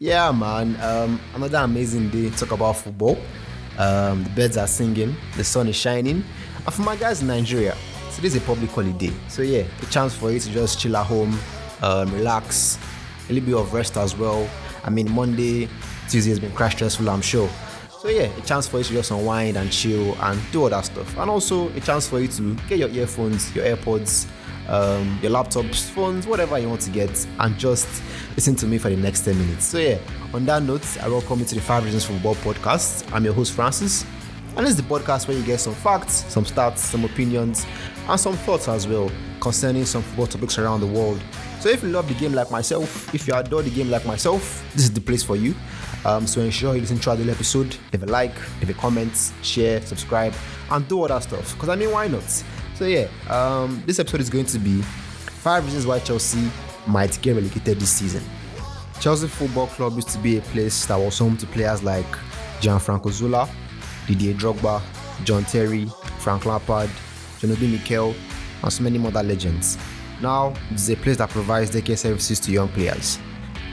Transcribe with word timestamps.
Yeah, 0.00 0.32
man. 0.32 0.80
Um, 0.80 1.20
another 1.34 1.58
amazing 1.58 2.08
day 2.08 2.30
talk 2.30 2.52
about 2.52 2.78
football. 2.78 3.18
Um, 3.76 4.24
the 4.24 4.30
birds 4.30 4.56
are 4.56 4.66
singing, 4.66 5.14
the 5.36 5.44
sun 5.44 5.68
is 5.68 5.76
shining. 5.76 6.24
And 6.64 6.74
for 6.74 6.80
my 6.80 6.96
guys 6.96 7.20
in 7.20 7.28
Nigeria, 7.28 7.76
today 8.14 8.28
is 8.28 8.36
a 8.36 8.40
public 8.40 8.70
holiday. 8.70 9.12
So, 9.28 9.42
yeah, 9.42 9.64
a 9.82 9.86
chance 9.86 10.14
for 10.14 10.30
you 10.30 10.40
to 10.40 10.50
just 10.50 10.80
chill 10.80 10.96
at 10.96 11.04
home, 11.04 11.38
um, 11.82 12.10
relax, 12.14 12.78
a 13.30 13.32
little 13.32 13.46
bit 13.46 13.56
of 13.56 13.72
rest 13.72 13.96
as 13.96 14.16
well. 14.16 14.48
I 14.84 14.90
mean, 14.90 15.10
Monday, 15.10 15.68
Tuesday 16.08 16.30
has 16.30 16.40
been 16.40 16.52
quite 16.52 16.72
stressful, 16.72 17.08
I'm 17.08 17.22
sure. 17.22 17.48
So, 18.00 18.08
yeah, 18.08 18.34
a 18.36 18.40
chance 18.42 18.66
for 18.66 18.78
you 18.78 18.84
to 18.84 18.92
just 18.94 19.10
unwind 19.10 19.56
and 19.56 19.70
chill 19.70 20.16
and 20.22 20.40
do 20.52 20.62
all 20.62 20.70
that 20.70 20.86
stuff. 20.86 21.16
And 21.18 21.30
also, 21.30 21.68
a 21.70 21.80
chance 21.80 22.08
for 22.08 22.18
you 22.18 22.28
to 22.28 22.54
get 22.68 22.78
your 22.78 22.88
earphones, 22.88 23.54
your 23.54 23.64
AirPods, 23.64 24.26
um, 24.68 25.18
your 25.22 25.30
laptops, 25.32 25.88
phones, 25.90 26.26
whatever 26.26 26.58
you 26.58 26.68
want 26.68 26.80
to 26.82 26.90
get, 26.90 27.26
and 27.38 27.58
just 27.58 28.02
listen 28.36 28.56
to 28.56 28.66
me 28.66 28.78
for 28.78 28.88
the 28.88 28.96
next 28.96 29.24
10 29.24 29.38
minutes. 29.38 29.66
So, 29.66 29.78
yeah, 29.78 29.98
on 30.32 30.46
that 30.46 30.62
note, 30.62 30.86
I 31.02 31.08
welcome 31.08 31.40
you 31.40 31.44
to 31.44 31.54
the 31.54 31.60
Five 31.60 31.84
Reasons 31.84 32.04
for 32.04 32.14
Football 32.14 32.36
podcast. 32.36 33.10
I'm 33.12 33.24
your 33.24 33.34
host, 33.34 33.52
Francis, 33.52 34.04
and 34.56 34.66
this 34.66 34.70
is 34.70 34.76
the 34.76 34.82
podcast 34.82 35.28
where 35.28 35.36
you 35.36 35.44
get 35.44 35.60
some 35.60 35.74
facts, 35.74 36.24
some 36.28 36.44
stats, 36.44 36.78
some 36.78 37.04
opinions, 37.04 37.66
and 38.08 38.18
some 38.18 38.34
thoughts 38.34 38.66
as 38.68 38.88
well 38.88 39.10
concerning 39.40 39.84
some 39.84 40.02
football 40.02 40.26
topics 40.26 40.58
around 40.58 40.80
the 40.80 40.86
world. 40.86 41.20
So, 41.60 41.68
if 41.68 41.82
you 41.82 41.90
love 41.90 42.08
the 42.08 42.14
game 42.14 42.32
like 42.32 42.50
myself, 42.50 43.14
if 43.14 43.28
you 43.28 43.34
adore 43.34 43.62
the 43.62 43.70
game 43.70 43.90
like 43.90 44.06
myself, 44.06 44.64
this 44.74 44.84
is 44.84 44.92
the 44.92 45.00
place 45.00 45.22
for 45.22 45.36
you. 45.36 45.54
Um, 46.04 46.26
so, 46.26 46.40
ensure 46.40 46.74
you 46.74 46.80
listen 46.80 46.98
throughout 46.98 47.18
the 47.18 47.30
episode, 47.30 47.76
leave 47.92 48.02
a 48.02 48.06
like, 48.06 48.34
leave 48.60 48.70
a 48.70 48.74
comment, 48.74 49.32
share, 49.42 49.82
subscribe, 49.82 50.34
and 50.70 50.88
do 50.88 51.00
all 51.00 51.08
that 51.08 51.22
stuff. 51.22 51.54
Because, 51.54 51.68
I 51.68 51.76
mean, 51.76 51.90
why 51.90 52.08
not? 52.08 52.44
So 52.80 52.86
yeah, 52.86 53.08
um, 53.28 53.82
this 53.84 53.98
episode 53.98 54.22
is 54.22 54.30
going 54.30 54.46
to 54.46 54.58
be 54.58 54.80
five 54.80 55.66
reasons 55.66 55.86
why 55.86 55.98
Chelsea 55.98 56.50
might 56.86 57.20
get 57.20 57.36
relegated 57.36 57.78
this 57.78 57.90
season. 57.90 58.22
Chelsea 59.00 59.28
Football 59.28 59.66
Club 59.66 59.96
used 59.96 60.08
to 60.08 60.18
be 60.18 60.38
a 60.38 60.40
place 60.40 60.86
that 60.86 60.96
was 60.96 61.18
home 61.18 61.36
to 61.36 61.46
players 61.48 61.82
like 61.82 62.06
Gianfranco 62.62 63.10
Zola, 63.10 63.46
Didier 64.06 64.32
Drogba, 64.32 64.80
John 65.24 65.44
Terry, 65.44 65.90
Frank 66.20 66.46
Lampard, 66.46 66.88
Jonathan 67.38 67.70
Mikel, 67.70 68.14
and 68.62 68.72
so 68.72 68.82
many 68.82 68.98
other 69.06 69.22
legends. 69.22 69.76
Now, 70.22 70.54
it 70.70 70.74
is 70.74 70.90
a 70.90 70.96
place 70.96 71.16
that 71.16 71.30
provides 71.30 71.70
daycare 71.70 71.96
services 71.96 72.40
to 72.40 72.52
young 72.52 72.68
players. 72.68 73.18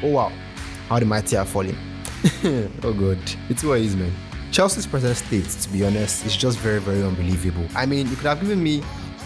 Oh 0.04 0.12
wow, 0.12 0.32
how 0.88 1.00
the 1.00 1.06
mighty 1.06 1.36
are 1.36 1.46
falling. 1.46 1.78
oh 2.84 2.94
god, 2.94 3.20
it's 3.50 3.64
what 3.64 3.80
it 3.80 3.86
is, 3.86 3.96
man. 3.96 4.12
Chelsea's 4.52 4.88
present 4.88 5.18
state, 5.18 5.46
to 5.46 5.70
be 5.70 5.86
honest, 5.86 6.26
is 6.26 6.36
just 6.36 6.58
very, 6.60 6.80
very 6.80 7.04
unbelievable. 7.04 7.68
I 7.76 7.86
mean, 7.86 8.08
you 8.08 8.16
could 8.16 8.26
have 8.28 8.40
given 8.40 8.64
me 8.64 8.82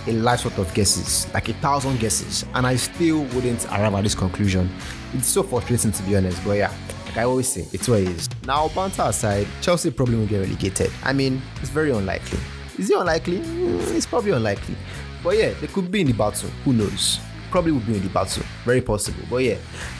a 0.07 0.13
live 0.13 0.39
sort 0.39 0.57
of 0.57 0.73
guesses, 0.73 1.31
like 1.33 1.47
a 1.49 1.53
thousand 1.53 1.99
guesses, 1.99 2.43
and 2.55 2.65
I 2.65 2.75
still 2.75 3.23
wouldn't 3.25 3.65
arrive 3.65 3.93
at 3.93 4.03
this 4.03 4.15
conclusion. 4.15 4.69
It's 5.13 5.27
so 5.27 5.43
frustrating, 5.43 5.91
to 5.91 6.03
be 6.03 6.15
honest, 6.15 6.43
but 6.43 6.53
yeah, 6.53 6.73
like 7.05 7.17
I 7.17 7.23
always 7.23 7.47
say, 7.47 7.67
it's 7.71 7.87
what 7.87 8.01
it 8.01 8.07
is. 8.07 8.29
Now, 8.47 8.69
banter 8.69 9.03
aside, 9.03 9.47
Chelsea 9.61 9.91
probably 9.91 10.15
won't 10.15 10.29
get 10.29 10.39
relegated. 10.39 10.91
I 11.03 11.13
mean, 11.13 11.41
it's 11.61 11.69
very 11.69 11.91
unlikely. 11.91 12.39
Is 12.77 12.89
it 12.89 12.97
unlikely? 12.97 13.39
Mm, 13.39 13.95
it's 13.95 14.05
probably 14.07 14.31
unlikely. 14.31 14.75
But 15.23 15.37
yeah, 15.37 15.53
they 15.53 15.67
could 15.67 15.91
be 15.91 16.01
in 16.01 16.07
the 16.07 16.13
battle. 16.13 16.49
Who 16.65 16.73
knows? 16.73 17.19
Probably 17.49 17.71
will 17.71 17.81
be 17.81 17.97
in 17.97 18.03
the 18.03 18.09
battle. 18.09 18.43
Very 18.65 18.81
possible. 18.81 19.23
But 19.29 19.43
yeah, 19.43 19.57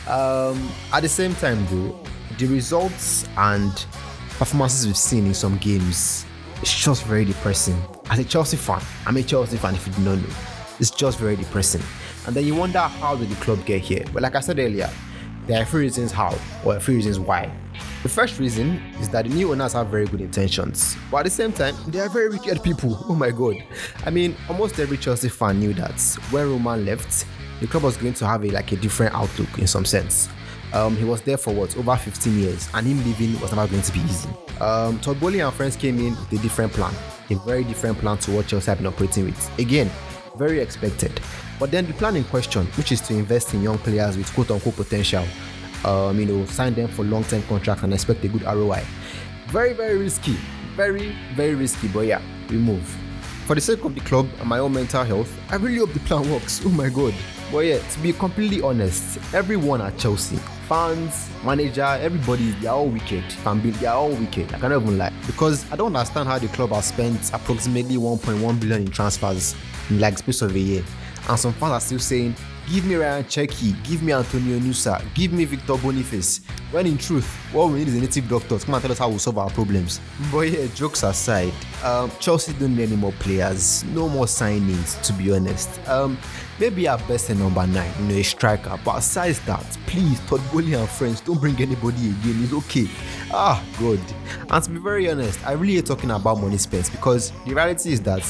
um, 0.07 0.71
at 0.93 1.01
the 1.01 1.09
same 1.09 1.35
time, 1.35 1.65
though, 1.67 2.03
the 2.37 2.47
results 2.47 3.27
and 3.37 3.71
performances 4.37 4.87
we've 4.87 4.97
seen 4.97 5.27
in 5.27 5.33
some 5.33 5.57
games 5.57 6.25
it's 6.61 6.79
just 6.79 7.05
very 7.05 7.25
depressing. 7.25 7.75
As 8.11 8.19
a 8.19 8.23
Chelsea 8.23 8.55
fan, 8.55 8.81
I'm 9.07 9.17
a 9.17 9.23
Chelsea 9.23 9.57
fan 9.57 9.73
if 9.73 9.87
you 9.87 9.93
did 9.93 10.05
not 10.05 10.19
know. 10.19 10.35
It's 10.79 10.91
just 10.91 11.17
very 11.17 11.35
depressing. 11.35 11.81
And 12.27 12.35
then 12.35 12.45
you 12.45 12.53
wonder 12.53 12.79
how 12.79 13.15
did 13.15 13.29
the 13.29 13.35
club 13.35 13.65
get 13.65 13.81
here? 13.81 14.05
But 14.13 14.21
like 14.21 14.35
I 14.35 14.41
said 14.41 14.59
earlier, 14.59 14.89
there 15.47 15.61
are 15.61 15.65
three 15.65 15.81
reasons 15.81 16.11
how, 16.11 16.37
or 16.65 16.79
three 16.79 16.95
reasons 16.95 17.19
why. 17.19 17.51
The 18.03 18.09
first 18.09 18.39
reason 18.39 18.81
is 18.99 19.09
that 19.09 19.25
the 19.25 19.29
new 19.33 19.51
owners 19.51 19.73
have 19.73 19.87
very 19.87 20.05
good 20.05 20.21
intentions, 20.21 20.95
but 21.09 21.17
at 21.17 21.23
the 21.25 21.29
same 21.29 21.51
time, 21.51 21.75
they 21.87 21.99
are 21.99 22.09
very 22.09 22.29
wicked 22.29 22.63
people. 22.63 22.97
Oh 23.11 23.15
my 23.15 23.31
god. 23.31 23.57
I 24.05 24.09
mean, 24.09 24.35
almost 24.47 24.79
every 24.79 24.97
Chelsea 24.97 25.29
fan 25.29 25.59
knew 25.59 25.73
that 25.73 25.99
when 26.31 26.49
Roman 26.49 26.85
left, 26.85 27.25
the 27.59 27.67
club 27.67 27.83
was 27.83 27.97
going 27.97 28.13
to 28.13 28.25
have 28.25 28.43
a 28.43 28.49
like 28.51 28.71
a 28.71 28.75
different 28.77 29.13
outlook 29.13 29.59
in 29.59 29.67
some 29.67 29.85
sense. 29.85 30.29
Um, 30.73 30.95
he 30.95 31.03
was 31.03 31.21
there 31.21 31.37
for 31.37 31.53
what 31.53 31.75
over 31.77 31.95
15 31.95 32.39
years, 32.39 32.69
and 32.73 32.87
him 32.87 33.03
leaving 33.03 33.39
was 33.41 33.53
never 33.53 33.67
going 33.69 33.83
to 33.83 33.91
be 33.91 33.99
easy. 33.99 34.29
Um, 34.61 34.99
Todd 34.99 35.19
Boehly 35.19 35.41
and 35.41 35.53
friends 35.53 35.75
came 35.75 35.99
in 35.99 36.11
with 36.11 36.31
a 36.33 36.37
different 36.37 36.71
plan, 36.71 36.93
a 37.29 37.35
very 37.45 37.63
different 37.63 37.97
plan 37.97 38.17
to 38.19 38.31
what 38.31 38.47
Chelsea 38.47 38.71
have 38.71 38.77
been 38.77 38.87
operating 38.87 39.25
with. 39.25 39.59
Again, 39.59 39.91
very 40.35 40.59
expected. 40.59 41.19
But 41.59 41.71
then 41.71 41.85
the 41.85 41.93
plan 41.93 42.15
in 42.15 42.23
question, 42.25 42.65
which 42.77 42.91
is 42.91 43.01
to 43.01 43.13
invest 43.13 43.53
in 43.53 43.61
young 43.61 43.77
players 43.77 44.17
with 44.17 44.33
quote 44.33 44.51
unquote 44.51 44.75
potential, 44.75 45.25
um, 45.85 46.19
you 46.19 46.25
know, 46.25 46.45
sign 46.45 46.73
them 46.73 46.87
for 46.87 47.03
long 47.03 47.23
term 47.23 47.43
contracts 47.43 47.83
and 47.83 47.93
expect 47.93 48.23
a 48.23 48.27
good 48.27 48.43
ROI. 48.43 48.83
Very, 49.47 49.73
very 49.73 49.97
risky. 49.97 50.37
Very, 50.75 51.15
very 51.35 51.55
risky. 51.55 51.87
But 51.87 52.01
yeah, 52.01 52.21
we 52.49 52.57
move. 52.57 52.97
For 53.45 53.55
the 53.55 53.61
sake 53.61 53.83
of 53.83 53.95
the 53.95 54.01
club 54.01 54.29
and 54.39 54.47
my 54.47 54.59
own 54.59 54.73
mental 54.73 55.03
health, 55.03 55.37
I 55.49 55.55
really 55.55 55.79
hope 55.79 55.93
the 55.93 55.99
plan 56.01 56.29
works. 56.31 56.61
Oh 56.65 56.69
my 56.69 56.89
god. 56.89 57.13
But 57.51 57.65
yeah, 57.65 57.79
to 57.79 57.99
be 57.99 58.13
completely 58.13 58.61
honest, 58.61 59.19
everyone 59.33 59.81
at 59.81 59.97
Chelsea, 59.97 60.37
fans, 60.69 61.29
manager, 61.43 61.83
everybody, 61.83 62.51
they're 62.61 62.71
all 62.71 62.87
wicked. 62.87 63.23
Fan 63.25 63.59
they're 63.73 63.91
all 63.91 64.11
wicked. 64.11 64.53
I 64.53 64.59
cannot 64.59 64.83
even 64.83 64.97
lie. 64.97 65.11
Because 65.27 65.69
I 65.69 65.75
don't 65.75 65.93
understand 65.93 66.29
how 66.29 66.39
the 66.39 66.47
club 66.47 66.69
has 66.69 66.85
spent 66.85 67.33
approximately 67.33 67.97
1.1 67.97 68.59
billion 68.61 68.83
in 68.83 68.87
transfers 68.87 69.55
a 69.89 70.59
year. 70.59 70.83
And 71.29 71.39
some 71.39 71.53
fans 71.53 71.71
are 71.71 71.79
still 71.79 71.99
saying, 71.99 72.35
give 72.71 72.85
me 72.85 72.95
Rayan 72.95 73.23
Cherki, 73.23 73.75
give 73.83 74.01
me 74.01 74.11
Antonio 74.11 74.59
Nusa, 74.59 75.01
give 75.13 75.33
me 75.33 75.45
Victor 75.45 75.77
Boniface. 75.77 76.41
When 76.71 76.87
in 76.87 76.97
truth, 76.97 77.27
what 77.51 77.69
we 77.69 77.79
need 77.79 77.89
is 77.89 77.95
a 77.95 78.01
native 78.01 78.29
doctor 78.29 78.57
to 78.57 78.65
come 78.65 78.75
and 78.75 78.81
tell 78.81 78.91
us 78.91 78.97
how 78.97 79.09
we 79.09 79.17
solve 79.17 79.37
our 79.37 79.49
problems. 79.49 79.99
But 80.31 80.49
yeah, 80.49 80.67
jokes 80.73 81.03
aside, 81.03 81.53
um, 81.83 82.11
Chelsea 82.19 82.53
don't 82.53 82.75
need 82.75 82.83
any 82.83 82.95
more 82.95 83.11
players, 83.13 83.83
no 83.85 84.09
more 84.09 84.25
signings, 84.25 85.01
to 85.03 85.13
be 85.13 85.33
honest. 85.33 85.69
Um, 85.87 86.17
maybe 86.59 86.87
our 86.87 86.97
best 86.99 87.29
a 87.29 87.35
number 87.35 87.67
nine, 87.67 87.91
you 87.99 88.05
know, 88.05 88.15
a 88.15 88.23
striker. 88.23 88.79
But 88.83 88.97
aside 88.97 89.35
that, 89.45 89.65
please, 89.85 90.19
Todd 90.21 90.41
Boehly 90.51 90.73
and 90.73 90.89
friends, 90.89 91.21
don't 91.21 91.39
bring 91.39 91.61
anybody 91.61 92.09
again. 92.09 92.43
It's 92.43 92.53
okay. 92.53 92.87
Ah, 93.31 93.63
good. 93.77 94.01
And 94.49 94.63
to 94.63 94.69
be 94.69 94.79
very 94.79 95.09
honest, 95.09 95.45
I 95.45 95.53
really 95.53 95.75
hate 95.75 95.85
talking 95.85 96.11
about 96.11 96.39
money 96.39 96.57
spent 96.57 96.91
because 96.91 97.31
the 97.45 97.53
reality 97.53 97.91
is 97.91 98.01
that 98.01 98.23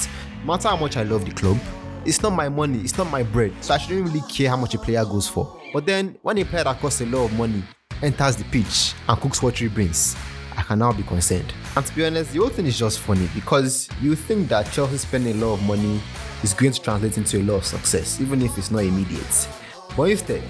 matter 0.45 0.69
how 0.69 0.77
much 0.77 0.97
I 0.97 1.03
love 1.03 1.25
the 1.25 1.31
club, 1.31 1.57
it's 2.05 2.21
not 2.21 2.31
my 2.31 2.49
money, 2.49 2.79
it's 2.79 2.97
not 2.97 3.09
my 3.11 3.23
bread. 3.23 3.53
So 3.61 3.73
I 3.73 3.77
shouldn't 3.77 4.07
really 4.07 4.21
care 4.27 4.49
how 4.49 4.57
much 4.57 4.73
a 4.73 4.79
player 4.79 5.05
goes 5.05 5.27
for. 5.27 5.59
But 5.73 5.85
then 5.85 6.17
when 6.21 6.37
a 6.37 6.43
player 6.45 6.63
that 6.63 6.79
costs 6.79 7.01
a 7.01 7.05
lot 7.05 7.25
of 7.25 7.33
money 7.37 7.63
enters 8.01 8.35
the 8.35 8.43
pitch 8.45 8.93
and 9.07 9.21
cooks 9.21 9.41
what 9.41 9.57
he 9.57 9.67
brings, 9.67 10.15
I 10.57 10.63
can 10.63 10.79
now 10.79 10.91
be 10.91 11.03
concerned. 11.03 11.53
And 11.75 11.85
to 11.85 11.95
be 11.95 12.05
honest, 12.05 12.33
the 12.33 12.39
whole 12.39 12.49
thing 12.49 12.65
is 12.65 12.77
just 12.77 12.99
funny 12.99 13.29
because 13.33 13.87
you 14.01 14.15
think 14.15 14.49
that 14.49 14.71
Chelsea 14.71 14.97
spending 14.97 15.41
a 15.41 15.45
lot 15.45 15.53
of 15.53 15.63
money 15.63 16.01
is 16.43 16.53
going 16.53 16.71
to 16.73 16.81
translate 16.81 17.17
into 17.17 17.37
a 17.39 17.43
lot 17.43 17.57
of 17.57 17.65
success, 17.65 18.19
even 18.19 18.41
if 18.41 18.57
it's 18.57 18.71
not 18.71 18.79
immediate. 18.79 19.47
But 19.95 20.03
instead, 20.03 20.43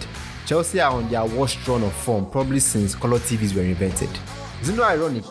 Chelsea 0.45 0.79
are 0.79 0.91
on 0.91 1.09
their 1.09 1.25
worst 1.25 1.65
run 1.67 1.83
of 1.83 1.93
form 1.93 2.29
probably 2.29 2.59
since 2.59 2.95
color 2.95 3.19
TVs 3.19 3.53
were 3.53 3.61
invented. 3.61 4.09
Isn't 4.61 4.75
it 4.75 4.81
ironic? 4.81 5.25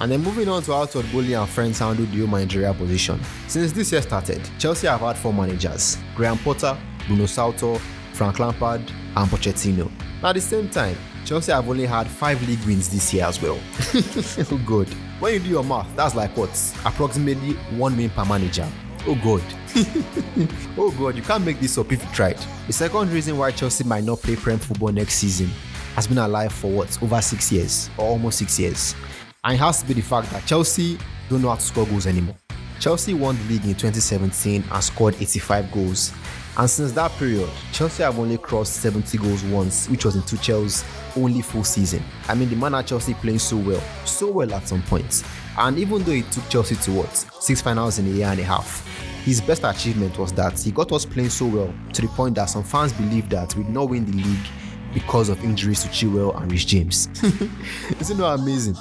And 0.00 0.10
then 0.10 0.22
moving 0.22 0.48
on 0.48 0.62
to 0.62 0.68
Todd 0.68 1.04
Boehly 1.12 1.34
and 1.34 1.48
friends 1.48 1.78
handled 1.78 2.10
the 2.10 2.26
managerial 2.26 2.72
position. 2.72 3.20
Since 3.48 3.72
this 3.72 3.92
year 3.92 4.00
started, 4.00 4.40
Chelsea 4.58 4.86
have 4.86 5.00
had 5.00 5.18
four 5.18 5.32
managers 5.34 5.98
Graham 6.16 6.38
Potter, 6.38 6.76
Bruno 7.06 7.26
Saltor, 7.26 7.78
Frank 8.14 8.38
Lampard, 8.38 8.80
and 8.80 9.30
Pochettino. 9.30 9.90
At 10.22 10.34
the 10.34 10.40
same 10.40 10.70
time, 10.70 10.96
Chelsea 11.26 11.52
have 11.52 11.68
only 11.68 11.84
had 11.84 12.06
five 12.06 12.40
league 12.48 12.64
wins 12.64 12.88
this 12.88 13.12
year 13.12 13.26
as 13.26 13.42
well. 13.42 13.58
oh 14.50 14.62
god. 14.66 14.88
When 15.20 15.34
you 15.34 15.40
do 15.40 15.48
your 15.50 15.64
math, 15.64 15.94
that's 15.94 16.14
like 16.14 16.34
what? 16.34 16.50
Approximately 16.86 17.52
one 17.76 17.94
win 17.94 18.08
per 18.08 18.24
manager. 18.24 18.66
Oh 19.06 19.14
god. 19.22 19.42
oh 20.78 20.94
god, 20.98 21.14
you 21.14 21.22
can't 21.22 21.44
make 21.44 21.60
this 21.60 21.76
up 21.76 21.92
if 21.92 22.02
you 22.02 22.10
tried. 22.12 22.38
The 22.66 22.72
second 22.72 23.12
reason 23.12 23.36
why 23.36 23.50
Chelsea 23.50 23.84
might 23.84 24.04
not 24.04 24.20
play 24.20 24.36
Prem 24.36 24.58
football 24.58 24.92
next 24.92 25.14
season 25.14 25.50
has 25.94 26.06
been 26.06 26.18
alive 26.18 26.52
for 26.52 26.70
what? 26.70 27.02
Over 27.02 27.20
six 27.20 27.52
years 27.52 27.90
or 27.98 28.06
almost 28.06 28.38
six 28.38 28.58
years. 28.58 28.94
And 29.42 29.54
it 29.54 29.58
has 29.58 29.80
to 29.80 29.88
be 29.88 29.94
the 29.94 30.02
fact 30.02 30.30
that 30.32 30.44
Chelsea 30.44 30.98
don't 31.30 31.40
know 31.40 31.48
how 31.48 31.54
to 31.54 31.62
score 31.62 31.86
goals 31.86 32.06
anymore. 32.06 32.36
Chelsea 32.78 33.14
won 33.14 33.36
the 33.36 33.44
league 33.44 33.64
in 33.64 33.74
2017 33.74 34.64
and 34.70 34.84
scored 34.84 35.14
85 35.14 35.72
goals. 35.72 36.12
And 36.58 36.68
since 36.68 36.92
that 36.92 37.10
period, 37.12 37.48
Chelsea 37.72 38.02
have 38.02 38.18
only 38.18 38.36
crossed 38.36 38.74
70 38.74 39.16
goals 39.16 39.42
once, 39.44 39.88
which 39.88 40.04
was 40.04 40.14
in 40.16 40.22
Tuchel's 40.22 40.84
only 41.16 41.40
full 41.40 41.64
season. 41.64 42.02
I 42.28 42.34
mean, 42.34 42.50
the 42.50 42.56
man 42.56 42.74
at 42.74 42.86
Chelsea 42.86 43.14
playing 43.14 43.38
so 43.38 43.56
well, 43.56 43.82
so 44.04 44.30
well 44.30 44.52
at 44.52 44.68
some 44.68 44.82
points. 44.82 45.24
And 45.56 45.78
even 45.78 46.02
though 46.02 46.12
it 46.12 46.30
took 46.30 46.46
Chelsea 46.50 46.74
to 46.74 46.92
what? 46.92 47.16
Six 47.40 47.62
finals 47.62 47.98
in 47.98 48.06
a 48.06 48.10
year 48.10 48.26
and 48.26 48.40
a 48.40 48.44
half. 48.44 48.86
His 49.24 49.40
best 49.40 49.64
achievement 49.64 50.18
was 50.18 50.32
that 50.32 50.58
he 50.58 50.70
got 50.70 50.92
us 50.92 51.06
playing 51.06 51.30
so 51.30 51.46
well 51.46 51.74
to 51.94 52.02
the 52.02 52.08
point 52.08 52.34
that 52.34 52.46
some 52.46 52.64
fans 52.64 52.92
believe 52.92 53.30
that 53.30 53.54
we'd 53.56 53.70
not 53.70 53.88
win 53.88 54.04
the 54.04 54.16
league 54.16 54.46
because 54.92 55.30
of 55.30 55.42
injuries 55.44 55.82
to 55.82 55.88
Chilwell 55.88 56.38
and 56.40 56.50
Reece 56.50 56.64
James. 56.66 57.08
Isn't 58.00 58.18
that 58.18 58.38
amazing? 58.38 58.76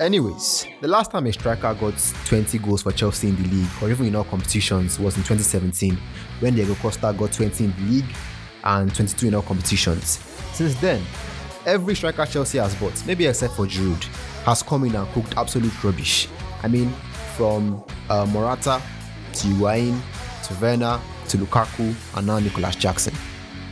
Anyways, 0.00 0.64
the 0.80 0.86
last 0.86 1.10
time 1.10 1.26
a 1.26 1.32
striker 1.32 1.74
got 1.74 2.14
20 2.26 2.58
goals 2.58 2.82
for 2.82 2.92
Chelsea 2.92 3.28
in 3.30 3.42
the 3.42 3.48
league, 3.48 3.68
or 3.82 3.90
even 3.90 4.06
in 4.06 4.14
all 4.14 4.22
competitions, 4.22 4.96
was 5.00 5.16
in 5.16 5.24
2017 5.24 5.98
when 6.38 6.54
Diego 6.54 6.76
Costa 6.76 7.12
got 7.18 7.32
20 7.32 7.64
in 7.64 7.72
the 7.72 7.82
league 7.92 8.16
and 8.62 8.94
22 8.94 9.26
in 9.26 9.34
all 9.34 9.42
competitions. 9.42 10.20
Since 10.52 10.80
then, 10.80 11.02
every 11.66 11.96
striker 11.96 12.24
Chelsea 12.26 12.58
has 12.58 12.76
bought, 12.76 13.04
maybe 13.06 13.26
except 13.26 13.54
for 13.54 13.66
Giroud, 13.66 14.04
has 14.44 14.62
come 14.62 14.84
in 14.84 14.94
and 14.94 15.08
cooked 15.14 15.36
absolute 15.36 15.82
rubbish. 15.82 16.28
I 16.62 16.68
mean, 16.68 16.92
from 17.36 17.82
uh, 18.08 18.24
Morata 18.26 18.80
to 19.32 19.46
Higuain 19.48 20.00
to 20.44 20.54
Werner 20.60 21.00
to 21.28 21.38
Lukaku 21.38 21.92
and 22.16 22.26
now 22.26 22.38
Nicolas 22.38 22.76
Jackson. 22.76 23.14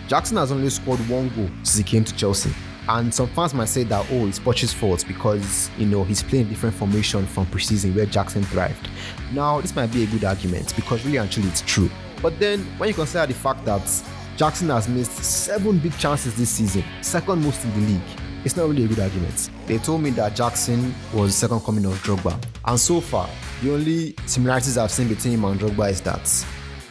Jackson 0.09 0.39
has 0.39 0.51
only 0.51 0.71
scored 0.71 0.99
one 1.09 1.29
goal 1.37 1.49
since 1.63 1.77
he 1.77 1.85
came 1.85 2.03
to 2.03 2.17
Chelsea. 2.17 2.51
And 2.89 3.13
some 3.13 3.27
fans 3.29 3.53
might 3.53 3.69
say 3.69 3.83
that, 3.85 4.07
oh, 4.11 4.27
it's 4.27 4.39
Poch's 4.39 4.73
fault 4.73 5.05
because, 5.09 5.71
you 5.77 5.87
know, 5.87 6.05
he's 6.05 6.23
playing 6.23 6.49
different 6.49 6.75
formation 6.75 7.27
from 7.27 7.47
preseason 7.47 7.95
where 7.95 8.07
Jackson 8.07 8.43
thrived. 8.45 8.89
Now, 9.33 9.61
this 9.61 9.75
might 9.75 9.93
be 9.93 10.05
a 10.05 10.07
good 10.07 10.25
argument 10.25 10.75
because 10.77 11.05
really 11.05 11.19
and 11.19 11.31
truly 11.31 11.49
it's 11.49 11.63
true. 11.63 11.91
But 12.23 12.39
then, 12.39 12.61
when 12.79 12.89
you 12.89 12.95
consider 12.95 13.27
the 13.27 13.35
fact 13.35 13.65
that 13.65 13.83
Jackson 14.37 14.69
has 14.69 14.89
missed 14.89 15.13
seven 15.13 15.79
big 15.79 15.97
chances 15.99 16.37
this 16.37 16.51
season, 16.51 16.85
second 17.03 17.43
most 17.43 17.65
in 17.65 17.73
the 17.73 17.93
league, 17.93 18.21
it's 18.45 18.57
not 18.57 18.69
really 18.69 18.85
a 18.85 18.89
good 18.89 19.01
argument. 19.01 19.51
They 19.67 19.79
told 19.79 20.03
me 20.03 20.11
that 20.11 20.37
Jackson 20.37 20.95
was 21.13 21.33
the 21.33 21.49
second 21.49 21.61
coming 21.65 21.85
of 21.85 21.95
Drogba. 22.05 22.41
And 22.65 22.79
so 22.79 23.01
far, 23.01 23.29
the 23.63 23.75
only 23.75 24.15
similarities 24.27 24.79
I've 24.79 24.93
seen 24.93 25.09
between 25.09 25.35
him 25.35 25.45
and 25.45 25.59
Drogba 25.59 25.91
is 25.91 26.01
that 26.03 26.47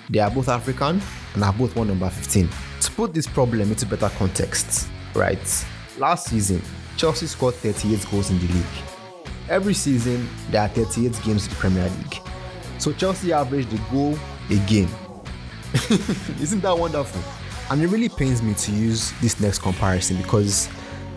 they 0.09 0.19
are 0.19 0.29
both 0.29 0.49
African 0.49 1.01
and 1.33 1.43
are 1.43 1.53
both 1.53 1.75
one 1.75 1.87
number 1.87 2.09
15. 2.09 2.49
To 2.81 2.91
put 2.91 3.13
this 3.13 3.25
problem 3.25 3.69
into 3.69 3.85
better 3.85 4.09
context, 4.17 4.89
right? 5.13 5.65
Last 5.97 6.27
season, 6.27 6.61
Chelsea 6.97 7.25
scored 7.25 7.55
38 7.55 8.05
goals 8.11 8.29
in 8.29 8.37
the 8.39 8.47
league. 8.47 8.65
Every 9.49 9.73
season, 9.73 10.27
there 10.51 10.61
are 10.61 10.67
38 10.67 11.13
games 11.23 11.45
in 11.45 11.49
the 11.49 11.55
Premier 11.55 11.89
League. 11.89 12.19
So 12.79 12.91
Chelsea 12.91 13.31
averaged 13.31 13.73
a 13.73 13.77
goal 13.91 14.17
a 14.49 14.57
game. 14.67 14.89
Isn't 16.41 16.61
that 16.61 16.77
wonderful? 16.77 17.21
And 17.71 17.81
it 17.81 17.87
really 17.87 18.09
pains 18.09 18.41
me 18.41 18.53
to 18.55 18.71
use 18.71 19.13
this 19.21 19.39
next 19.39 19.59
comparison 19.59 20.17
because, 20.17 20.67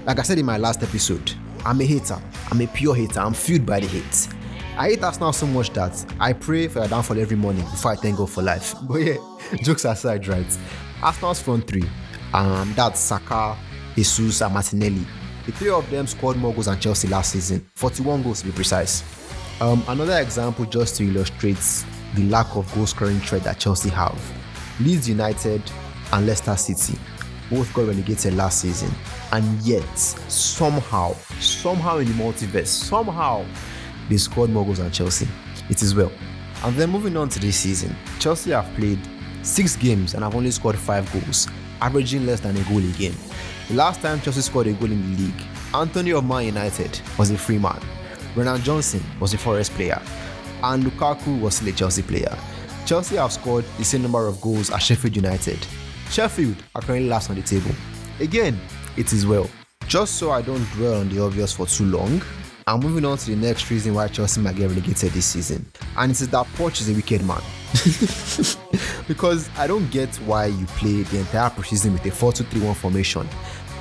like 0.06 0.20
I 0.20 0.22
said 0.22 0.38
in 0.38 0.46
my 0.46 0.58
last 0.58 0.80
episode, 0.82 1.32
I'm 1.64 1.80
a 1.80 1.84
hater. 1.84 2.20
I'm 2.50 2.60
a 2.60 2.66
pure 2.68 2.94
hater. 2.94 3.18
I'm 3.18 3.34
fueled 3.34 3.66
by 3.66 3.80
the 3.80 3.88
hate. 3.88 4.28
I 4.76 4.90
hate 4.90 5.02
Arsenal 5.02 5.32
so 5.32 5.46
much 5.48 5.70
that 5.70 6.04
I 6.20 6.32
pray 6.32 6.68
for 6.68 6.78
their 6.78 6.88
downfall 6.88 7.18
every 7.18 7.36
morning 7.36 7.64
before 7.64 7.92
I 7.92 7.96
thank 7.96 8.18
God 8.18 8.30
for 8.30 8.42
life. 8.42 8.76
But 8.82 8.98
yeah, 8.98 9.16
jokes 9.60 9.84
aside, 9.84 10.28
right? 10.28 10.58
Arsenal's 11.02 11.42
front 11.42 11.66
three, 11.66 11.88
um, 12.32 12.72
that's 12.76 13.00
Saka, 13.00 13.56
Jesus, 13.98 14.40
and 14.42 14.54
Martinelli. 14.54 15.06
The 15.46 15.52
three 15.52 15.70
of 15.70 15.88
them 15.90 16.06
scored 16.06 16.36
more 16.36 16.52
goals 16.52 16.66
than 16.66 16.78
Chelsea 16.78 17.08
last 17.08 17.32
season, 17.32 17.66
41 17.74 18.22
goals 18.22 18.40
to 18.40 18.46
be 18.46 18.52
precise. 18.52 19.02
Um, 19.60 19.82
another 19.88 20.18
example 20.18 20.64
just 20.66 20.96
to 20.96 21.04
illustrate 21.04 21.58
the 22.14 22.24
lack 22.28 22.54
of 22.54 22.72
goal 22.74 22.86
scoring 22.86 23.18
threat 23.20 23.42
that 23.44 23.58
Chelsea 23.58 23.88
have. 23.88 24.20
Leeds 24.80 25.08
United 25.08 25.62
and 26.12 26.26
Leicester 26.26 26.56
City 26.56 26.98
both 27.50 27.72
got 27.74 27.88
relegated 27.88 28.34
last 28.34 28.60
season, 28.60 28.90
and 29.32 29.44
yet 29.62 29.98
somehow, 29.98 31.14
somehow 31.40 31.96
in 31.96 32.06
the 32.06 32.12
multiverse, 32.12 32.66
somehow 32.66 33.44
they 34.08 34.16
scored 34.16 34.50
more 34.50 34.64
goals 34.64 34.78
than 34.78 34.90
Chelsea. 34.92 35.26
It 35.68 35.82
is 35.82 35.94
well. 35.94 36.12
And 36.64 36.76
then 36.76 36.90
moving 36.90 37.16
on 37.16 37.28
to 37.30 37.38
this 37.38 37.56
season, 37.56 37.96
Chelsea 38.18 38.50
have 38.50 38.72
played 38.74 39.00
six 39.42 39.76
games 39.76 40.14
and 40.14 40.22
have 40.22 40.34
only 40.34 40.50
scored 40.50 40.76
five 40.76 41.10
goals, 41.12 41.48
averaging 41.80 42.26
less 42.26 42.40
than 42.40 42.56
a 42.56 42.62
goal 42.64 42.78
a 42.78 42.92
game. 42.92 43.14
The 43.68 43.74
last 43.74 44.00
time 44.00 44.20
Chelsea 44.20 44.40
scored 44.40 44.66
a 44.66 44.72
goal 44.72 44.90
in 44.90 45.14
the 45.14 45.22
league, 45.22 45.42
Antony 45.74 46.12
of 46.12 46.24
Man 46.24 46.46
United 46.46 47.00
was 47.18 47.30
a 47.30 47.38
free 47.38 47.58
man. 47.58 47.80
Brennan 48.34 48.62
Johnson 48.62 49.02
was 49.20 49.34
a 49.34 49.38
Forest 49.38 49.72
player, 49.72 50.00
and 50.62 50.84
Lukaku 50.84 51.40
was 51.40 51.56
still 51.56 51.68
a 51.68 51.72
Chelsea 51.72 52.02
player. 52.02 52.36
Chelsea 52.86 53.16
have 53.16 53.32
scored 53.32 53.64
the 53.76 53.84
same 53.84 54.02
number 54.02 54.26
of 54.26 54.40
goals 54.40 54.70
as 54.70 54.82
Sheffield 54.82 55.14
United. 55.16 55.58
Sheffield 56.10 56.56
are 56.74 56.80
currently 56.80 57.08
last 57.08 57.28
on 57.28 57.36
the 57.36 57.42
table. 57.42 57.70
Again, 58.20 58.58
it 58.96 59.12
is 59.12 59.26
well. 59.26 59.48
Just 59.86 60.16
so 60.16 60.30
I 60.30 60.42
don't 60.42 60.64
dwell 60.72 61.00
on 61.00 61.08
the 61.08 61.22
obvious 61.22 61.52
for 61.52 61.66
too 61.66 61.84
long, 61.84 62.22
I'm 62.66 62.80
moving 62.80 63.04
on 63.04 63.16
to 63.18 63.30
the 63.30 63.36
next 63.36 63.70
reason 63.70 63.94
why 63.94 64.08
Chelsea 64.08 64.40
might 64.40 64.56
get 64.56 64.68
relegated 64.68 65.12
this 65.12 65.26
season, 65.26 65.64
and 65.96 66.10
it 66.10 66.20
is 66.20 66.28
that 66.28 66.46
Poch 66.56 66.80
is 66.80 66.90
a 66.90 66.94
wicked 66.94 67.24
man. 67.24 67.42
because 69.08 69.50
I 69.58 69.66
don't 69.66 69.90
get 69.90 70.14
why 70.26 70.46
you 70.46 70.66
play 70.66 71.02
the 71.02 71.18
entire 71.18 71.50
preseason 71.50 71.92
with 71.92 72.06
a 72.06 72.10
4 72.10 72.32
2 72.32 72.44
3 72.44 72.62
1 72.62 72.74
formation, 72.74 73.28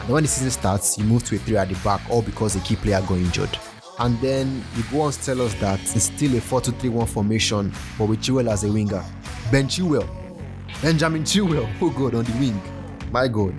and 0.01 0.09
when 0.09 0.23
the 0.23 0.29
season 0.29 0.51
starts, 0.51 0.97
you 0.97 1.05
move 1.05 1.23
to 1.25 1.35
a 1.35 1.39
3 1.39 1.57
at 1.57 1.69
the 1.69 1.75
back, 1.75 2.01
all 2.09 2.21
because 2.21 2.55
a 2.55 2.59
key 2.61 2.75
player 2.75 3.01
got 3.01 3.17
injured. 3.17 3.57
And 3.99 4.19
then 4.19 4.63
you 4.75 4.83
go 4.91 5.01
on 5.01 5.11
to 5.11 5.25
tell 5.25 5.41
us 5.41 5.53
that 5.55 5.79
it's 5.79 6.03
still 6.03 6.35
a 6.35 6.41
4 6.41 6.61
2 6.61 6.71
3 6.73 6.89
1 6.89 7.07
formation, 7.07 7.73
but 7.97 8.05
with 8.05 8.21
Chilwell 8.21 8.51
as 8.51 8.63
a 8.63 8.71
winger. 8.71 9.03
Ben 9.51 9.67
Chilwell, 9.67 10.07
Benjamin 10.81 11.23
Chilwell, 11.23 11.69
oh 11.81 11.89
God, 11.89 12.15
on 12.15 12.25
the 12.25 12.31
wing. 12.33 12.61
My 13.11 13.27
God. 13.27 13.55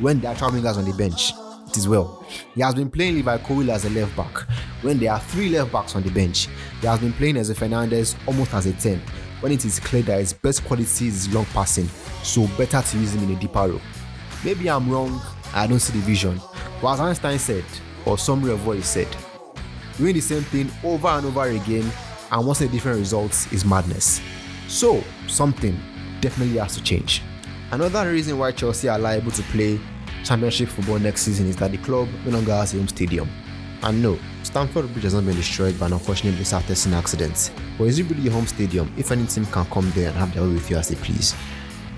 When 0.00 0.20
the 0.20 0.28
actual 0.28 0.50
wingers 0.50 0.76
on 0.76 0.84
the 0.84 0.92
bench, 0.92 1.32
it 1.68 1.76
is 1.78 1.88
well. 1.88 2.26
He 2.54 2.60
has 2.60 2.74
been 2.74 2.90
playing 2.90 3.14
Levi 3.14 3.38
Colwill 3.38 3.70
as 3.70 3.86
a 3.86 3.90
left 3.90 4.14
back 4.16 4.48
when 4.82 4.98
there 4.98 5.12
are 5.12 5.20
three 5.20 5.48
left 5.48 5.72
backs 5.72 5.96
on 5.96 6.02
the 6.02 6.10
bench. 6.10 6.48
He 6.80 6.86
has 6.86 7.00
been 7.00 7.12
playing 7.14 7.36
Enzo 7.36 7.56
Fernandez 7.56 8.14
almost 8.26 8.52
as 8.52 8.66
a 8.66 8.72
10 8.72 9.00
when 9.42 9.52
it 9.52 9.64
is 9.64 9.80
clear 9.80 10.02
that 10.02 10.20
his 10.20 10.32
best 10.32 10.64
quality 10.64 11.08
is 11.08 11.32
long 11.34 11.44
passing, 11.46 11.88
so 12.22 12.46
better 12.56 12.80
to 12.80 12.98
use 12.98 13.14
him 13.14 13.24
in 13.24 13.36
a 13.36 13.40
deeper 13.40 13.68
role. 13.68 13.80
Maybe 14.44 14.70
I'm 14.70 14.88
wrong, 14.88 15.20
I 15.52 15.66
don't 15.66 15.80
see 15.80 15.92
the 15.92 16.04
vision, 16.04 16.40
but 16.80 16.94
as 16.94 17.00
Einstein 17.00 17.38
said, 17.38 17.64
or 18.06 18.16
what 18.16 18.76
he 18.76 18.82
said, 18.82 19.08
doing 19.98 20.14
the 20.14 20.20
same 20.20 20.42
thing 20.42 20.70
over 20.84 21.08
and 21.08 21.26
over 21.26 21.44
again 21.44 21.90
and 22.30 22.46
wanting 22.46 22.68
different 22.68 22.98
results 22.98 23.52
is 23.52 23.64
madness. 23.64 24.20
So, 24.68 25.02
something 25.28 25.78
definitely 26.20 26.58
has 26.58 26.76
to 26.76 26.82
change. 26.82 27.22
Another 27.72 28.10
reason 28.10 28.38
why 28.38 28.52
Chelsea 28.52 28.88
are 28.88 28.98
liable 28.98 29.32
to 29.32 29.42
play 29.44 29.80
championship 30.24 30.68
football 30.68 30.98
next 30.98 31.22
season 31.22 31.46
is 31.46 31.56
that 31.56 31.72
the 31.72 31.78
club 31.78 32.08
no 32.24 32.30
longer 32.30 32.52
has 32.52 32.74
a 32.74 32.76
home 32.76 32.88
stadium. 32.88 33.28
And 33.84 34.00
no, 34.00 34.16
Stamford 34.44 34.92
Bridge 34.92 35.04
has 35.04 35.14
not 35.14 35.26
been 35.26 35.34
destroyed 35.34 35.78
by 35.78 35.86
an 35.86 35.94
unfortunate 35.94 36.44
South 36.46 36.66
testing 36.66 36.94
accident, 36.94 37.50
but 37.76 37.84
is 37.84 37.98
it 37.98 38.08
really 38.08 38.28
a 38.28 38.30
home 38.30 38.46
stadium 38.46 38.92
if 38.96 39.10
any 39.10 39.26
team 39.26 39.44
can 39.46 39.64
come 39.66 39.90
there 39.90 40.08
and 40.08 40.16
have 40.16 40.32
their 40.32 40.44
way 40.44 40.52
with 40.54 40.70
you 40.70 40.76
as 40.76 40.88
they 40.88 40.94
please? 40.94 41.34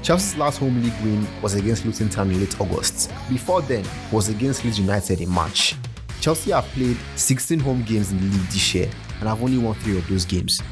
Chelsea's 0.03 0.37
last 0.39 0.59
home 0.59 0.83
league 0.83 0.99
win 1.03 1.27
was 1.43 1.55
against 1.55 1.85
Luton 1.85 2.09
Town 2.09 2.31
in 2.31 2.41
late 2.41 2.59
August. 2.61 3.11
Before 3.29 3.61
then, 3.63 3.85
was 4.13 4.29
against 4.29 4.65
Leeds 4.65 4.79
United 4.79 5.21
in 5.21 5.29
March. 5.29 5.77
Chelsea 6.21 6.53
have 6.53 6.65
played 6.69 6.97
16 7.17 7.61
home 7.61 7.83
games 7.83 8.13
in 8.13 8.19
the 8.19 8.25
league 8.25 8.47
this 8.49 8.75
year 8.75 8.91
and 9.21 9.29
have 9.29 9.43
only 9.43 9.59
won 9.59 9.75
3 9.75 9.99
of 9.99 10.09
those 10.09 10.25
games. 10.25 10.63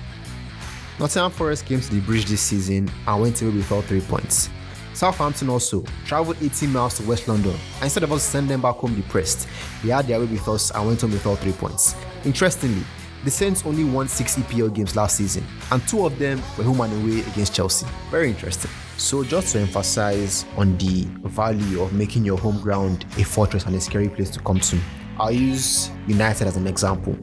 Nottingham 0.99 1.31
Forest 1.31 1.67
came 1.67 1.81
to 1.81 1.95
the 1.95 2.01
bridge 2.01 2.25
this 2.27 2.41
season 2.41 2.91
and 3.07 3.21
went 3.21 3.41
away 3.43 3.53
with 3.53 3.71
all 3.71 3.83
3 3.83 4.01
points. 4.03 4.49
Southampton 4.95 5.49
also 5.49 5.85
travelled 6.05 6.37
18 6.41 6.71
miles 6.73 6.97
to 6.99 7.03
West 7.05 7.29
London, 7.29 7.53
and 7.53 7.85
instead 7.85 8.03
of 8.03 8.13
us 8.13 8.23
sending 8.23 8.49
them 8.49 8.63
back 8.63 8.77
home 8.77 8.95
depressed, 8.95 9.49
they 9.83 9.91
had 9.91 10.07
their 10.07 10.21
way 10.21 10.27
with 10.27 10.47
us 10.49 10.71
and 10.71 10.87
went 10.87 11.01
home 11.01 11.13
with 11.13 11.27
all 11.27 11.37
three 11.37 11.53
points. 11.53 11.95
Interestingly, 12.25 12.85
the 13.25 13.31
Saints 13.31 13.65
only 13.65 13.85
won 13.85 14.09
six 14.09 14.37
EPL 14.37 14.75
games 14.75 14.97
last 14.97 15.17
season, 15.17 15.45
and 15.71 15.87
two 15.87 16.05
of 16.05 16.19
them 16.19 16.43
were 16.59 16.65
home 16.65 16.81
and 16.81 16.93
away 17.03 17.21
against 17.21 17.55
Chelsea. 17.55 17.87
Very 18.11 18.31
interesting. 18.31 18.71
So, 18.97 19.25
just 19.25 19.53
to 19.53 19.61
emphasize 19.61 20.45
on 20.57 20.77
the 20.79 21.05
value 21.29 21.83
of 21.83 21.93
making 21.93 22.25
your 22.25 22.37
home 22.37 22.61
ground 22.61 23.07
a 23.19 23.25
fortress 23.25 23.65
and 23.65 23.75
a 23.75 23.81
scary 23.81 24.09
place 24.09 24.31
to 24.31 24.41
come 24.41 24.61
to, 24.61 24.79
I'll 25.19 25.33
use 25.33 25.91
United 26.07 26.49
as 26.49 26.57
an 26.57 26.67
example. 26.67 27.17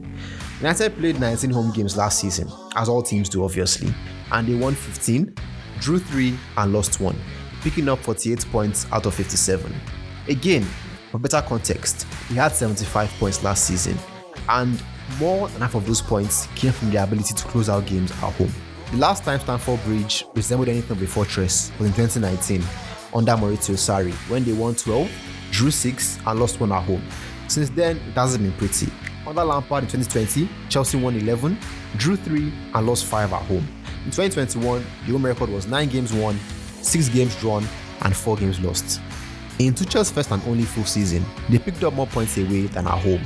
United 0.58 0.96
played 0.96 1.20
19 1.20 1.50
home 1.50 1.70
games 1.72 1.96
last 1.96 2.18
season, 2.18 2.48
as 2.76 2.88
all 2.88 3.02
teams 3.02 3.28
do, 3.28 3.44
obviously, 3.44 3.94
and 4.32 4.48
they 4.48 4.54
won 4.54 4.74
15, 4.74 5.34
drew 5.80 5.98
3, 5.98 6.36
and 6.56 6.72
lost 6.72 6.98
1 7.00 7.14
picking 7.60 7.88
up 7.88 7.98
48 8.00 8.46
points 8.50 8.86
out 8.92 9.06
of 9.06 9.14
57. 9.14 9.74
Again, 10.28 10.66
for 11.10 11.18
better 11.18 11.42
context, 11.42 12.06
he 12.28 12.36
had 12.36 12.52
75 12.52 13.10
points 13.18 13.42
last 13.42 13.64
season, 13.64 13.98
and 14.48 14.82
more 15.18 15.48
than 15.48 15.60
half 15.60 15.74
of 15.74 15.86
those 15.86 16.00
points 16.00 16.46
came 16.54 16.72
from 16.72 16.90
the 16.90 17.02
ability 17.02 17.34
to 17.34 17.44
close 17.44 17.68
out 17.68 17.86
games 17.86 18.10
at 18.12 18.32
home. 18.34 18.52
The 18.92 18.96
last 18.96 19.24
time 19.24 19.40
Stamford 19.40 19.82
Bridge 19.84 20.24
resembled 20.34 20.68
anything 20.68 20.96
of 20.96 21.02
a 21.02 21.06
fortress 21.06 21.72
was 21.78 21.88
in 21.88 21.94
2019 21.94 22.62
under 23.14 23.32
Maurizio 23.32 23.76
Sarri 23.76 24.12
when 24.28 24.44
they 24.44 24.52
won 24.52 24.74
12, 24.74 25.10
drew 25.50 25.70
6, 25.70 26.18
and 26.26 26.40
lost 26.40 26.60
1 26.60 26.72
at 26.72 26.82
home. 26.84 27.02
Since 27.48 27.70
then, 27.70 27.96
it 27.96 28.14
hasn't 28.14 28.44
been 28.44 28.52
pretty. 28.52 28.90
Under 29.26 29.44
Lampard 29.44 29.84
in 29.84 29.90
2020, 29.90 30.48
Chelsea 30.68 30.96
won 30.96 31.16
11, 31.16 31.58
drew 31.96 32.16
3, 32.16 32.52
and 32.74 32.86
lost 32.86 33.04
5 33.06 33.32
at 33.32 33.42
home. 33.42 33.66
In 34.04 34.10
2021, 34.10 34.84
the 35.06 35.12
home 35.12 35.26
record 35.26 35.50
was 35.50 35.66
9 35.66 35.88
games 35.88 36.12
won, 36.12 36.38
6 36.82 37.08
games 37.10 37.34
drawn, 37.36 37.66
and 38.02 38.16
4 38.16 38.36
games 38.36 38.60
lost. 38.60 39.00
In 39.58 39.74
Tuchel's 39.74 40.10
first 40.10 40.30
and 40.30 40.42
only 40.46 40.64
full 40.64 40.84
season, 40.84 41.24
they 41.48 41.58
picked 41.58 41.84
up 41.84 41.92
more 41.92 42.06
points 42.06 42.38
away 42.38 42.62
than 42.66 42.86
at 42.86 42.98
home. 42.98 43.22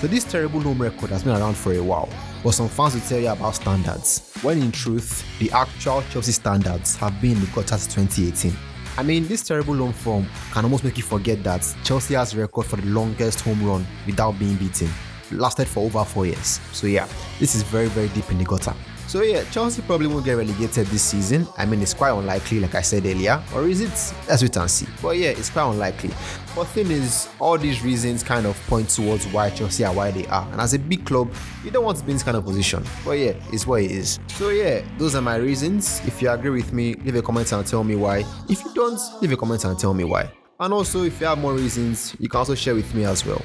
So 0.00 0.06
this 0.06 0.24
terrible 0.24 0.60
home 0.60 0.80
record 0.80 1.10
has 1.10 1.22
been 1.22 1.36
around 1.36 1.56
for 1.56 1.72
a 1.74 1.82
while, 1.82 2.08
but 2.42 2.52
some 2.52 2.68
fans 2.68 2.94
will 2.94 3.02
tell 3.02 3.18
you 3.18 3.28
about 3.28 3.54
standards, 3.54 4.32
when 4.42 4.60
in 4.60 4.72
truth, 4.72 5.24
the 5.38 5.50
actual 5.52 6.02
Chelsea 6.10 6.32
standards 6.32 6.96
have 6.96 7.20
been 7.20 7.32
in 7.32 7.40
the 7.40 7.46
since 7.66 7.86
2018. 7.86 8.56
I 8.96 9.02
mean, 9.02 9.26
this 9.26 9.42
terrible 9.42 9.74
loan 9.74 9.92
form 9.92 10.26
can 10.52 10.64
almost 10.64 10.84
make 10.84 10.96
you 10.96 11.02
forget 11.02 11.42
that 11.42 11.66
Chelsea 11.84 12.14
has 12.14 12.36
record 12.36 12.66
for 12.66 12.76
the 12.76 12.86
longest 12.86 13.40
home 13.40 13.66
run 13.66 13.86
without 14.06 14.38
being 14.38 14.56
beaten. 14.56 14.88
It 15.30 15.38
lasted 15.38 15.66
for 15.66 15.84
over 15.84 16.04
four 16.04 16.26
years. 16.26 16.60
So 16.72 16.86
yeah, 16.86 17.08
this 17.40 17.54
is 17.54 17.62
very, 17.62 17.88
very 17.88 18.08
deep 18.08 18.30
in 18.30 18.38
the 18.38 18.44
gutter. 18.44 18.74
So 19.06 19.22
yeah, 19.22 19.44
Chelsea 19.50 19.82
probably 19.82 20.06
won't 20.06 20.24
get 20.24 20.34
relegated 20.34 20.86
this 20.88 21.02
season. 21.02 21.46
I 21.56 21.66
mean, 21.66 21.80
it's 21.82 21.94
quite 21.94 22.10
unlikely, 22.10 22.60
like 22.60 22.74
I 22.74 22.80
said 22.80 23.06
earlier. 23.06 23.42
Or 23.54 23.64
is 23.68 23.80
it? 23.80 23.90
Let's 24.28 24.42
wait 24.42 24.56
and 24.56 24.70
see. 24.70 24.86
But 25.02 25.18
yeah, 25.18 25.30
it's 25.30 25.50
quite 25.50 25.70
unlikely. 25.70 26.10
But 26.54 26.64
thing 26.64 26.90
is, 26.90 27.28
all 27.38 27.58
these 27.58 27.82
reasons 27.82 28.22
kind 28.22 28.46
of 28.46 28.60
point 28.66 28.88
towards 28.88 29.26
why 29.28 29.50
Chelsea 29.50 29.84
are 29.84 29.92
why 29.92 30.10
they 30.10 30.26
are. 30.26 30.48
And 30.50 30.60
as 30.60 30.74
a 30.74 30.78
big 30.78 31.04
club, 31.04 31.32
you 31.64 31.70
don't 31.70 31.84
want 31.84 31.98
to 31.98 32.04
be 32.04 32.12
in 32.12 32.16
this 32.16 32.22
kind 32.22 32.36
of 32.36 32.44
position. 32.44 32.82
But 33.04 33.12
yeah, 33.12 33.34
it's 33.52 33.66
what 33.66 33.82
it 33.82 33.90
is. 33.90 34.18
So 34.28 34.48
yeah, 34.50 34.82
those 34.98 35.14
are 35.14 35.22
my 35.22 35.36
reasons. 35.36 36.00
If 36.06 36.22
you 36.22 36.30
agree 36.30 36.50
with 36.50 36.72
me, 36.72 36.94
leave 36.94 37.16
a 37.16 37.22
comment 37.22 37.52
and 37.52 37.66
tell 37.66 37.84
me 37.84 37.96
why. 37.96 38.24
If 38.48 38.64
you 38.64 38.74
don't, 38.74 39.00
leave 39.20 39.32
a 39.32 39.36
comment 39.36 39.64
and 39.64 39.78
tell 39.78 39.94
me 39.94 40.04
why. 40.04 40.30
And 40.60 40.72
also, 40.72 41.02
if 41.02 41.20
you 41.20 41.26
have 41.26 41.38
more 41.38 41.54
reasons, 41.54 42.16
you 42.18 42.28
can 42.28 42.38
also 42.38 42.54
share 42.54 42.74
with 42.74 42.94
me 42.94 43.04
as 43.04 43.26
well. 43.26 43.42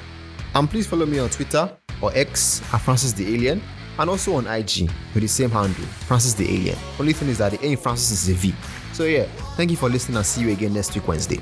And 0.54 0.70
please 0.70 0.86
follow 0.86 1.06
me 1.06 1.18
on 1.18 1.28
Twitter 1.28 1.76
or 2.00 2.12
X 2.14 2.62
at 2.72 2.78
Francis 2.78 3.12
the 3.12 3.34
Alien 3.34 3.62
and 4.00 4.08
also 4.08 4.34
on 4.34 4.46
IG 4.46 4.90
with 5.14 5.22
the 5.22 5.28
same 5.28 5.50
handle, 5.50 5.84
Francis 6.08 6.34
the 6.34 6.44
Alien. 6.52 6.78
Only 6.98 7.12
thing 7.12 7.28
is 7.28 7.38
that 7.38 7.52
the 7.52 7.64
A 7.64 7.72
in 7.72 7.76
Francis 7.76 8.10
is 8.10 8.28
a 8.30 8.34
V. 8.34 8.54
So 8.94 9.04
yeah, 9.04 9.24
thank 9.56 9.70
you 9.70 9.76
for 9.76 9.88
listening 9.88 10.16
and 10.16 10.26
see 10.26 10.40
you 10.40 10.50
again 10.50 10.72
next 10.72 10.94
week 10.94 11.06
Wednesday. 11.06 11.38